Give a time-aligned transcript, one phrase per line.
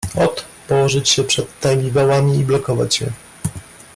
[0.15, 3.11] "Ot, położyć się przed temi wałami i blokować je."